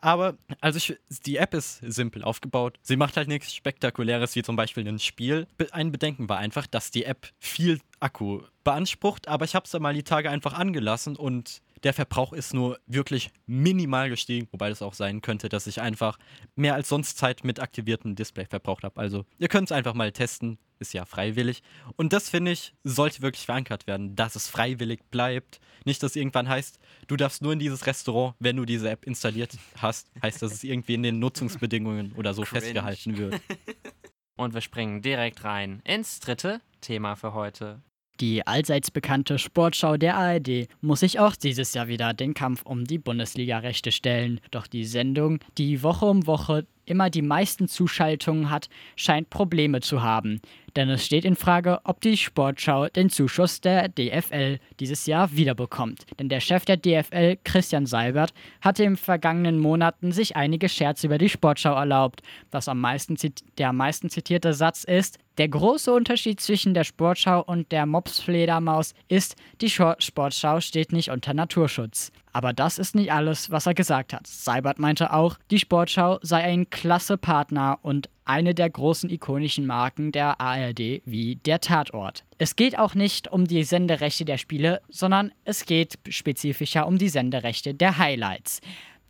Aber, 0.01 0.37
also 0.61 0.77
ich, 0.77 0.97
die 1.25 1.37
App 1.37 1.53
ist 1.53 1.79
simpel 1.81 2.23
aufgebaut. 2.23 2.79
Sie 2.81 2.95
macht 2.95 3.17
halt 3.17 3.27
nichts 3.27 3.53
Spektakuläres 3.53 4.35
wie 4.35 4.43
zum 4.43 4.55
Beispiel 4.55 4.87
ein 4.87 4.99
Spiel. 4.99 5.47
Ein 5.71 5.91
Bedenken 5.91 6.29
war 6.29 6.37
einfach, 6.37 6.67
dass 6.67 6.89
die 6.91 7.03
App 7.03 7.27
viel 7.37 7.81
Akku 7.99 8.41
beansprucht, 8.69 9.27
aber 9.27 9.45
ich 9.45 9.55
habe 9.55 9.65
es 9.65 9.71
dann 9.71 9.81
mal 9.81 9.95
die 9.95 10.03
Tage 10.03 10.29
einfach 10.29 10.53
angelassen 10.53 11.15
und 11.15 11.63
der 11.83 11.91
Verbrauch 11.91 12.33
ist 12.33 12.53
nur 12.53 12.77
wirklich 12.85 13.31
minimal 13.47 14.11
gestiegen, 14.11 14.47
wobei 14.51 14.69
es 14.69 14.83
auch 14.83 14.93
sein 14.93 15.21
könnte, 15.21 15.49
dass 15.49 15.65
ich 15.65 15.81
einfach 15.81 16.19
mehr 16.55 16.75
als 16.75 16.87
sonst 16.87 17.17
Zeit 17.17 17.43
mit 17.43 17.59
aktiviertem 17.59 18.13
Display 18.13 18.45
verbraucht 18.45 18.83
habe. 18.83 18.99
Also 18.99 19.25
ihr 19.39 19.47
könnt 19.47 19.69
es 19.69 19.71
einfach 19.71 19.95
mal 19.95 20.11
testen, 20.11 20.59
ist 20.77 20.93
ja 20.93 21.05
freiwillig. 21.05 21.63
Und 21.95 22.13
das 22.13 22.29
finde 22.29 22.51
ich, 22.51 22.75
sollte 22.83 23.23
wirklich 23.23 23.43
verankert 23.43 23.87
werden, 23.87 24.15
dass 24.15 24.35
es 24.35 24.47
freiwillig 24.47 24.99
bleibt. 25.09 25.59
Nicht, 25.83 26.03
dass 26.03 26.15
irgendwann 26.15 26.47
heißt, 26.47 26.77
du 27.07 27.15
darfst 27.15 27.41
nur 27.41 27.53
in 27.53 27.59
dieses 27.59 27.87
Restaurant, 27.87 28.35
wenn 28.37 28.57
du 28.57 28.65
diese 28.65 28.87
App 28.87 29.03
installiert 29.07 29.57
hast, 29.77 30.11
heißt, 30.21 30.43
dass 30.43 30.53
es 30.53 30.63
irgendwie 30.63 30.93
in 30.93 31.01
den 31.01 31.17
Nutzungsbedingungen 31.17 32.13
oder 32.13 32.35
so 32.35 32.43
Cringe. 32.43 32.61
festgehalten 32.61 33.17
wird. 33.17 33.41
Und 34.35 34.53
wir 34.53 34.61
springen 34.61 35.01
direkt 35.01 35.43
rein 35.43 35.81
ins 35.85 36.19
dritte 36.19 36.61
Thema 36.81 37.15
für 37.15 37.33
heute. 37.33 37.81
Die 38.19 38.45
allseits 38.45 38.91
bekannte 38.91 39.39
Sportschau 39.39 39.95
der 39.95 40.17
ARD 40.17 40.67
muss 40.81 40.99
sich 40.99 41.19
auch 41.19 41.37
dieses 41.37 41.73
Jahr 41.73 41.87
wieder 41.87 42.13
den 42.13 42.33
Kampf 42.33 42.63
um 42.65 42.83
die 42.83 42.97
Bundesliga-Rechte 42.97 43.93
stellen. 43.93 44.41
Doch 44.51 44.67
die 44.67 44.83
Sendung, 44.83 45.39
die 45.57 45.83
Woche 45.83 46.05
um 46.05 46.27
Woche 46.27 46.65
immer 46.89 47.09
die 47.09 47.21
meisten 47.21 47.67
Zuschaltungen 47.67 48.49
hat, 48.49 48.69
scheint 48.95 49.29
Probleme 49.29 49.81
zu 49.81 50.01
haben. 50.01 50.41
Denn 50.75 50.89
es 50.89 51.05
steht 51.05 51.25
in 51.25 51.35
Frage, 51.35 51.79
ob 51.83 52.01
die 52.01 52.17
Sportschau 52.17 52.87
den 52.87 53.09
Zuschuss 53.09 53.61
der 53.61 53.89
DFL 53.89 54.59
dieses 54.79 55.05
Jahr 55.05 55.31
wiederbekommt. 55.35 56.05
Denn 56.19 56.29
der 56.29 56.39
Chef 56.39 56.65
der 56.65 56.77
DFL, 56.77 57.37
Christian 57.43 57.85
Seibert, 57.85 58.33
hatte 58.61 58.83
in 58.83 58.97
vergangenen 58.97 59.59
Monaten 59.59 60.11
sich 60.11 60.35
einige 60.35 60.69
Scherze 60.69 61.07
über 61.07 61.17
die 61.17 61.29
Sportschau 61.29 61.73
erlaubt. 61.73 62.21
Das 62.51 62.67
am 62.67 62.79
meisten 62.79 63.17
der 63.57 63.69
am 63.69 63.77
meisten 63.77 64.09
zitierte 64.09 64.53
Satz 64.53 64.83
ist, 64.83 65.17
der 65.37 65.47
große 65.47 65.93
Unterschied 65.93 66.41
zwischen 66.41 66.73
der 66.73 66.83
Sportschau 66.83 67.41
und 67.41 67.71
der 67.71 67.85
Mopsfledermaus 67.85 68.93
ist, 69.07 69.35
die 69.61 69.69
Sportschau 69.69 70.59
steht 70.59 70.91
nicht 70.91 71.11
unter 71.11 71.33
Naturschutz. 71.33 72.11
Aber 72.31 72.53
das 72.53 72.77
ist 72.77 72.95
nicht 72.95 73.11
alles, 73.11 73.51
was 73.51 73.65
er 73.65 73.73
gesagt 73.73 74.13
hat. 74.13 74.27
Seibert 74.27 74.79
meinte 74.79 75.13
auch, 75.13 75.37
die 75.51 75.59
Sportschau 75.59 76.19
sei 76.21 76.43
ein 76.43 76.69
klasse 76.69 77.17
Partner 77.17 77.79
und 77.81 78.09
eine 78.25 78.53
der 78.53 78.69
großen 78.69 79.09
ikonischen 79.09 79.65
Marken 79.65 80.11
der 80.11 80.39
ARD 80.39 81.01
wie 81.05 81.37
der 81.37 81.59
Tatort. 81.59 82.25
Es 82.37 82.55
geht 82.55 82.77
auch 82.77 82.93
nicht 82.93 83.31
um 83.31 83.45
die 83.45 83.63
Senderechte 83.63 84.25
der 84.25 84.37
Spiele, 84.37 84.81
sondern 84.89 85.31
es 85.45 85.65
geht 85.65 85.97
spezifischer 86.07 86.85
um 86.85 86.97
die 86.97 87.09
Senderechte 87.09 87.73
der 87.73 87.97
Highlights. 87.97 88.61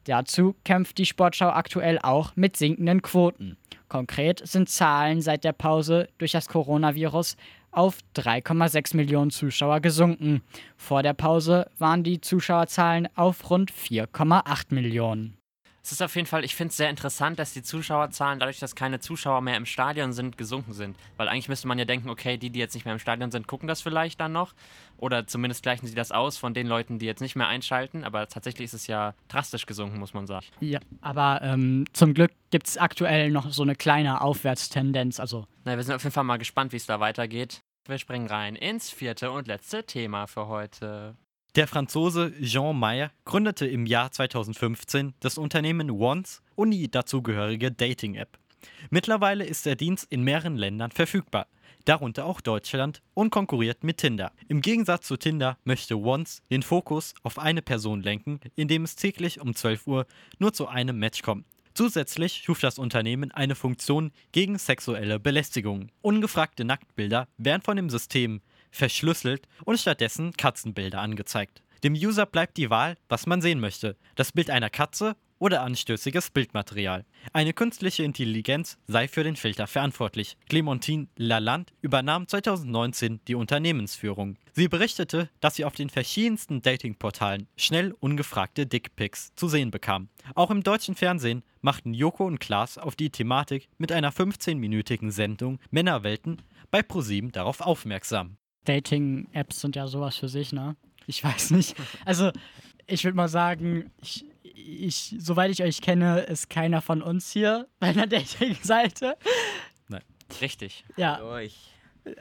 Dazu 0.06 0.56
kämpft 0.64 0.98
die 0.98 1.06
Sportschau 1.06 1.50
aktuell 1.50 2.00
auch 2.02 2.36
mit 2.36 2.56
sinkenden 2.56 3.02
Quoten. 3.02 3.58
Konkret 3.90 4.48
sind 4.48 4.70
Zahlen 4.70 5.22
seit 5.22 5.44
der 5.44 5.54
Pause 5.54 6.08
durch 6.20 6.32
das 6.32 6.48
Coronavirus 6.48 7.36
auf 7.72 7.98
3,6 8.16 8.96
Millionen 8.96 9.32
Zuschauer 9.32 9.80
gesunken. 9.80 10.42
Vor 10.78 11.04
der 11.04 11.14
Pause 11.14 11.70
waren 11.78 12.04
die 12.04 12.22
Zuschauerzahlen 12.22 13.10
auf 13.16 13.50
rund 13.50 13.72
4,8 13.72 14.74
Millionen. 14.74 15.39
Es 15.90 15.94
ist 15.94 16.04
auf 16.04 16.16
jeden 16.16 16.28
Fall, 16.28 16.46
ich 16.46 16.56
finde 16.56 16.70
es 16.70 16.78
sehr 16.78 16.92
interessant, 16.92 17.40
dass 17.40 17.52
die 17.52 17.64
Zuschauerzahlen, 17.64 18.38
dadurch, 18.38 18.60
dass 18.60 18.76
keine 18.76 19.00
Zuschauer 19.00 19.42
mehr 19.42 19.58
im 19.58 19.66
Stadion 19.66 20.14
sind, 20.14 20.38
gesunken 20.38 20.74
sind. 20.74 20.96
Weil 21.18 21.28
eigentlich 21.28 21.50
müsste 21.50 21.68
man 21.68 21.80
ja 21.80 21.86
denken, 21.86 22.12
okay, 22.12 22.38
die, 22.38 22.52
die 22.52 22.60
jetzt 22.60 22.76
nicht 22.76 22.86
mehr 22.86 22.94
im 22.94 23.00
Stadion 23.00 23.32
sind, 23.32 23.48
gucken 23.48 23.68
das 23.68 23.82
vielleicht 23.82 24.22
dann 24.22 24.32
noch. 24.32 24.54
Oder 24.98 25.26
zumindest 25.26 25.64
gleichen 25.64 25.88
sie 25.88 25.96
das 25.96 26.12
aus 26.12 26.38
von 26.38 26.54
den 26.54 26.68
Leuten, 26.68 27.00
die 27.00 27.08
jetzt 27.08 27.22
nicht 27.22 27.36
mehr 27.36 27.48
einschalten. 27.48 28.04
Aber 28.04 28.28
tatsächlich 28.28 28.66
ist 28.66 28.74
es 28.74 28.86
ja 28.86 29.16
drastisch 29.30 29.66
gesunken, 29.66 29.98
muss 29.98 30.14
man 30.14 30.28
sagen. 30.28 30.46
Ja, 30.60 30.80
aber 31.02 31.42
ähm, 31.42 31.86
zum 31.94 32.14
Glück 32.14 32.34
gibt 32.52 32.68
es 32.68 32.78
aktuell 32.78 33.32
noch 33.32 33.50
so 33.50 33.64
eine 33.64 33.74
kleine 33.74 34.22
Aufwärtstendenz. 34.22 35.20
Also. 35.20 35.48
Na, 35.66 35.76
wir 35.76 35.84
sind 35.84 35.96
auf 35.96 36.04
jeden 36.04 36.14
Fall 36.14 36.24
mal 36.24 36.38
gespannt, 36.38 36.72
wie 36.72 36.78
es 36.78 36.86
da 36.86 37.00
weitergeht. 37.00 37.62
Wir 37.88 37.98
springen 37.98 38.28
rein 38.28 38.56
ins 38.56 38.92
vierte 38.92 39.32
und 39.32 39.48
letzte 39.48 39.84
Thema 39.84 40.28
für 40.28 40.46
heute. 40.50 41.16
Der 41.56 41.68
Franzose 41.68 42.32
Jean 42.42 42.78
Meyer 42.78 43.12
gründete 43.26 43.66
im 43.66 43.88
Jahr 43.88 44.12
2015 44.12 45.16
das 45.20 45.40
Unternehmen 45.40 45.90
Once 45.90 46.44
und 46.54 46.70
die 46.70 46.92
dazugehörige 46.92 47.72
Dating-App. 47.72 48.38
Mittlerweile 48.92 49.46
ist 49.46 49.66
der 49.66 49.76
Dienst 49.76 50.06
in 50.12 50.24
mehreren 50.24 50.58
Ländern 50.58 50.92
verfügbar, 50.92 51.48
darunter 51.86 52.26
auch 52.26 52.42
Deutschland, 52.42 53.02
und 53.16 53.32
konkurriert 53.32 53.84
mit 53.84 53.98
Tinder. 53.98 54.32
Im 54.48 54.62
Gegensatz 54.62 55.08
zu 55.08 55.18
Tinder 55.18 55.58
möchte 55.64 55.98
Once 55.98 56.44
den 56.52 56.62
Fokus 56.62 57.16
auf 57.24 57.40
eine 57.40 57.64
Person 57.64 58.04
lenken, 58.04 58.40
indem 58.56 58.84
es 58.84 58.96
täglich 58.96 59.42
um 59.42 59.56
12 59.56 59.88
Uhr 59.88 60.06
nur 60.38 60.54
zu 60.54 60.68
einem 60.68 61.00
Match 61.00 61.24
kommt. 61.24 61.48
Zusätzlich 61.74 62.44
schuf 62.46 62.60
das 62.60 62.78
Unternehmen 62.78 63.32
eine 63.32 63.56
Funktion 63.56 64.12
gegen 64.34 64.60
sexuelle 64.60 65.20
Belästigung. 65.20 65.90
Ungefragte 66.02 66.64
Nacktbilder 66.64 67.28
werden 67.38 67.62
von 67.64 67.76
dem 67.76 67.90
System 67.90 68.42
verschlüsselt 68.72 69.48
und 69.66 69.80
stattdessen 69.80 70.34
Katzenbilder 70.34 71.02
angezeigt. 71.02 71.62
Dem 71.84 71.94
User 71.94 72.26
bleibt 72.26 72.58
die 72.58 72.70
Wahl, 72.70 72.98
was 73.08 73.26
man 73.26 73.42
sehen 73.42 73.60
möchte. 73.60 73.96
Das 74.16 74.32
Bild 74.34 74.50
einer 74.50 74.70
Katze 74.70 75.16
oder 75.40 75.62
anstößiges 75.62 76.32
Bildmaterial. 76.32 77.06
Eine 77.34 77.54
künstliche 77.54 78.04
Intelligenz 78.04 78.78
sei 78.88 79.08
für 79.08 79.24
den 79.24 79.38
Filter 79.38 79.68
verantwortlich. 79.68 80.38
Clementine 80.50 81.08
Lalande 81.16 81.72
übernahm 81.82 82.28
2019 82.28 83.22
die 83.28 83.36
Unternehmensführung. 83.36 84.38
Sie 84.52 84.68
berichtete, 84.68 85.30
dass 85.40 85.56
sie 85.56 85.66
auf 85.66 85.76
den 85.76 85.90
verschiedensten 85.90 86.62
Datingportalen 86.62 87.48
schnell 87.56 87.96
ungefragte 88.00 88.68
Dickpics 88.68 89.34
zu 89.36 89.48
sehen 89.48 89.72
bekam. 89.72 90.10
Auch 90.36 90.52
im 90.52 90.64
deutschen 90.64 90.96
Fernsehen 90.96 91.44
machten 91.62 91.94
Joko 91.94 92.26
und 92.26 92.40
Klaas 92.40 92.78
auf 92.78 92.96
die 92.96 93.10
Thematik 93.10 93.70
mit 93.78 93.94
einer 93.94 94.12
15-minütigen 94.12 95.12
Sendung 95.12 95.60
Männerwelten 95.72 96.42
bei 96.72 96.84
ProSieben 96.84 97.32
darauf 97.32 97.62
aufmerksam. 97.62 98.39
Dating-Apps 98.66 99.62
sind 99.62 99.76
ja 99.76 99.88
sowas 99.88 100.18
für 100.18 100.30
sich, 100.30 100.52
ne? 100.52 100.76
Ich 101.08 101.24
weiß 101.24 101.52
nicht. 101.52 101.76
Also, 102.06 102.32
ich 102.86 103.04
würde 103.04 103.16
mal 103.18 103.30
sagen, 103.30 103.92
ich, 104.02 104.26
ich, 104.44 105.16
soweit 105.18 105.52
ich 105.52 105.64
euch 105.64 105.82
kenne, 105.82 106.22
ist 106.22 106.50
keiner 106.50 106.82
von 106.82 107.02
uns 107.02 107.32
hier 107.32 107.68
bei 107.80 107.88
einer 107.88 108.08
Dating-Seite. 108.08 109.18
Nein. 109.88 110.04
Richtig. 110.42 110.84
Ja. 110.98 111.18
Durch. 111.18 111.56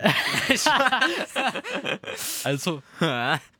also, 2.44 2.82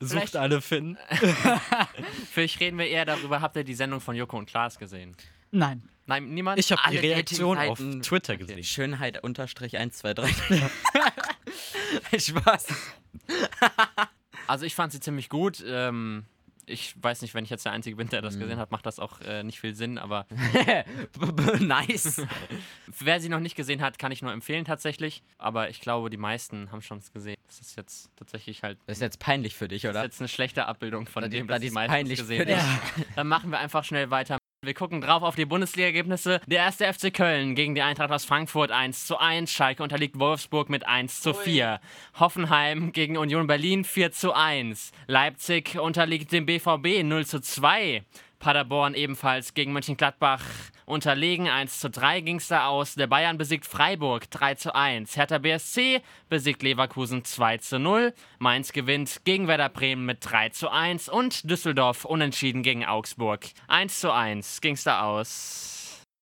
sucht 0.00 0.36
alle 0.36 0.60
Finn. 0.60 0.98
Vielleicht 2.30 2.60
reden 2.60 2.78
wir 2.78 2.86
eher 2.88 3.04
darüber, 3.04 3.40
habt 3.40 3.56
ihr 3.56 3.64
die 3.64 3.74
Sendung 3.74 4.00
von 4.00 4.14
Joko 4.16 4.38
und 4.38 4.46
Klaas 4.46 4.78
gesehen? 4.78 5.16
Nein. 5.50 5.88
Nein, 6.06 6.30
niemand? 6.30 6.58
Ich 6.58 6.72
habe 6.72 6.80
die 6.90 6.96
Reaktion 6.98 7.58
auf 7.58 7.78
Twitter 8.02 8.36
gesehen. 8.38 8.54
Okay. 8.56 8.64
Schönheit 8.64 9.22
unterstrich 9.22 9.76
1, 9.76 9.98
2, 9.98 10.14
3. 10.14 10.30
Spaß. 12.18 12.66
also 14.46 14.64
ich 14.66 14.74
fand 14.74 14.92
sie 14.92 15.00
ziemlich 15.00 15.28
gut. 15.28 15.62
Ähm, 15.66 16.24
ich 16.68 16.94
weiß 17.02 17.22
nicht, 17.22 17.34
wenn 17.34 17.44
ich 17.44 17.50
jetzt 17.50 17.64
der 17.64 17.72
Einzige 17.72 17.96
bin, 17.96 18.08
der 18.08 18.22
das 18.22 18.36
mhm. 18.36 18.40
gesehen 18.40 18.58
hat, 18.58 18.70
macht 18.70 18.86
das 18.86 18.98
auch 18.98 19.20
äh, 19.20 19.42
nicht 19.42 19.60
viel 19.60 19.74
Sinn, 19.74 19.98
aber. 19.98 20.26
nice. 21.60 22.22
Wer 22.98 23.20
sie 23.20 23.28
noch 23.28 23.40
nicht 23.40 23.56
gesehen 23.56 23.82
hat, 23.82 23.98
kann 23.98 24.12
ich 24.12 24.22
nur 24.22 24.32
empfehlen 24.32 24.64
tatsächlich. 24.64 25.22
Aber 25.38 25.70
ich 25.70 25.80
glaube, 25.80 26.10
die 26.10 26.16
meisten 26.16 26.70
haben 26.70 26.82
schon 26.82 26.98
es 26.98 27.12
gesehen. 27.12 27.36
Das 27.46 27.60
ist 27.60 27.76
jetzt 27.76 28.10
tatsächlich 28.16 28.62
halt. 28.62 28.78
Das 28.86 28.98
ist 28.98 29.02
jetzt 29.02 29.18
peinlich 29.18 29.54
für 29.54 29.68
dich, 29.68 29.84
oder? 29.84 29.94
Das 29.94 30.02
ist 30.02 30.06
jetzt 30.12 30.20
eine 30.20 30.28
schlechte 30.28 30.66
Abbildung 30.66 31.06
von 31.06 31.22
das 31.22 31.30
dem, 31.30 31.48
was 31.48 31.60
die 31.60 31.70
meisten 31.70 32.08
gesehen 32.08 32.60
haben. 32.60 32.80
Dann 33.16 33.26
machen 33.26 33.50
wir 33.50 33.58
einfach 33.58 33.84
schnell 33.84 34.10
weiter 34.10 34.37
wir 34.60 34.74
gucken 34.74 35.00
drauf 35.00 35.22
auf 35.22 35.36
die 35.36 35.44
Bundesliga-Ergebnisse. 35.44 36.40
Der 36.46 36.58
erste 36.58 36.92
FC 36.92 37.14
Köln 37.14 37.54
gegen 37.54 37.76
die 37.76 37.82
Eintracht 37.82 38.10
aus 38.10 38.24
Frankfurt 38.24 38.72
1 38.72 39.06
zu 39.06 39.16
1. 39.16 39.52
Schalke 39.52 39.84
unterliegt 39.84 40.18
Wolfsburg 40.18 40.68
mit 40.68 40.84
1 40.84 41.20
zu 41.20 41.32
4. 41.32 41.80
Ui. 41.80 42.18
Hoffenheim 42.18 42.90
gegen 42.90 43.16
Union 43.16 43.46
Berlin 43.46 43.84
4 43.84 44.10
zu 44.10 44.32
1. 44.32 44.90
Leipzig 45.06 45.78
unterliegt 45.78 46.32
dem 46.32 46.44
BVB 46.46 47.04
0 47.04 47.24
zu 47.24 47.40
2. 47.40 48.02
Paderborn 48.40 48.94
ebenfalls 48.94 49.54
gegen 49.54 49.72
Mönchengladbach 49.72 50.42
unterlegen. 50.88 51.48
1 51.48 51.80
zu 51.80 51.90
3 51.90 52.20
ging 52.22 52.36
es 52.36 52.48
da 52.48 52.66
aus. 52.66 52.94
Der 52.94 53.06
Bayern 53.06 53.38
besiegt 53.38 53.66
Freiburg 53.66 54.30
3 54.30 54.54
zu 54.56 54.74
1. 54.74 55.16
Hertha 55.16 55.38
BSC 55.38 56.02
besiegt 56.28 56.62
Leverkusen 56.62 57.24
2 57.24 57.58
zu 57.58 57.78
0. 57.78 58.12
Mainz 58.38 58.72
gewinnt 58.72 59.20
gegen 59.24 59.46
Werder 59.46 59.68
Bremen 59.68 60.06
mit 60.06 60.18
3 60.20 60.48
zu 60.48 60.70
1. 60.70 61.08
Und 61.08 61.48
Düsseldorf 61.50 62.04
unentschieden 62.04 62.62
gegen 62.62 62.84
Augsburg. 62.84 63.46
1 63.68 64.00
zu 64.00 64.12
1 64.12 64.60
ging 64.60 64.74
es 64.74 64.84
da 64.84 65.02
aus. 65.02 65.77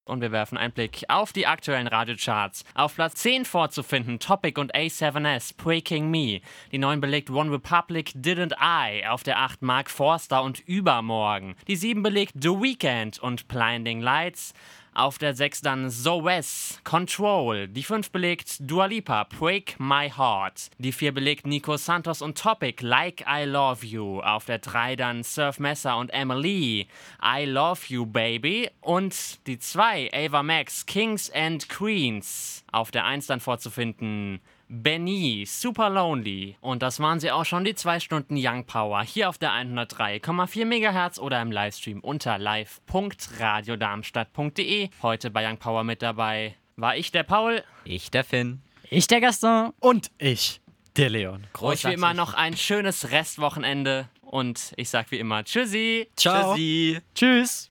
Und 0.06 0.20
wir 0.20 0.30
werfen 0.30 0.56
einen 0.56 0.72
Blick 0.72 1.04
auf 1.08 1.32
die 1.32 1.48
aktuellen 1.48 1.88
Radiocharts. 1.88 2.64
Auf 2.74 2.94
Platz 2.94 3.16
10 3.16 3.44
vorzufinden 3.44 4.20
Topic 4.20 4.58
und 4.58 4.72
A7S 4.72 5.56
Breaking 5.56 6.08
Me. 6.08 6.40
Die 6.70 6.78
9 6.78 7.00
belegt 7.00 7.28
One 7.28 7.50
Republic 7.50 8.12
Didn't 8.14 8.54
I. 8.60 9.04
Auf 9.04 9.24
der 9.24 9.40
8 9.40 9.62
Mark 9.62 9.90
Forster 9.90 10.44
und 10.44 10.60
Übermorgen. 10.60 11.56
Die 11.66 11.74
7 11.74 12.04
belegt 12.04 12.34
The 12.40 12.50
Weekend 12.50 13.18
und 13.18 13.48
Blinding 13.48 14.00
Lights. 14.00 14.54
Auf 14.96 15.18
der 15.18 15.34
6 15.34 15.60
dann 15.60 15.90
So 15.90 16.24
Wes, 16.24 16.80
Control. 16.82 17.68
Die 17.68 17.82
5 17.82 18.12
belegt 18.12 18.56
Dua 18.60 18.86
Lipa, 18.86 19.24
Break 19.24 19.78
My 19.78 20.08
Heart. 20.08 20.70
Die 20.78 20.90
4 20.90 21.12
belegt 21.12 21.46
Nico 21.46 21.76
Santos 21.76 22.22
und 22.22 22.38
Topic, 22.38 22.82
Like 22.82 23.22
I 23.28 23.44
Love 23.44 23.84
You. 23.84 24.20
Auf 24.22 24.46
der 24.46 24.58
3 24.58 24.96
dann 24.96 25.22
Surf 25.22 25.58
Messer 25.58 25.98
und 25.98 26.08
Emily, 26.14 26.88
I 27.22 27.44
Love 27.44 27.82
You 27.88 28.06
Baby. 28.06 28.70
Und 28.80 29.46
die 29.46 29.58
2 29.58 30.12
Ava 30.14 30.42
Max, 30.42 30.86
Kings 30.86 31.30
and 31.30 31.68
Queens. 31.68 32.64
Auf 32.72 32.90
der 32.90 33.04
1 33.04 33.26
dann 33.26 33.40
vorzufinden 33.40 34.40
Benny, 34.68 35.44
Super 35.46 35.88
Lonely. 35.90 36.56
Und 36.60 36.82
das 36.82 36.98
waren 37.00 37.20
sie 37.20 37.30
auch 37.30 37.44
schon, 37.44 37.64
die 37.64 37.74
zwei 37.74 38.00
Stunden 38.00 38.34
Young 38.36 38.64
Power, 38.66 39.02
hier 39.02 39.28
auf 39.28 39.36
der 39.38 39.52
103,4 39.52 40.64
MHz 40.64 41.18
oder 41.18 41.40
im 41.40 41.52
Livestream 41.52 42.00
unter 42.00 42.38
live.radiodarmstadt.de. 42.38 44.90
Heute 45.02 45.30
bei 45.30 45.48
Young 45.48 45.58
Power 45.58 45.84
mit 45.84 46.02
dabei 46.02 46.56
war 46.76 46.96
ich, 46.96 47.12
der 47.12 47.22
Paul. 47.22 47.62
Ich, 47.84 48.10
der 48.10 48.24
Finn. 48.24 48.62
Ich, 48.90 49.06
der 49.06 49.20
Gaston. 49.20 49.72
Und 49.80 50.10
ich, 50.18 50.60
der 50.96 51.10
Leon. 51.10 51.46
Euch 51.60 51.84
wie 51.84 51.94
immer 51.94 52.14
noch 52.14 52.34
ein 52.34 52.56
schönes 52.56 53.10
Restwochenende 53.10 54.08
und 54.20 54.72
ich 54.76 54.90
sag 54.90 55.10
wie 55.10 55.18
immer 55.18 55.42
Tschüssi. 55.44 56.08
Ciao. 56.16 56.54
Tschüssi. 56.54 57.00
Tschüss. 57.14 57.70